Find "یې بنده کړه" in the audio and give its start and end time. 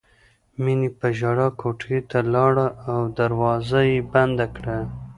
3.89-4.77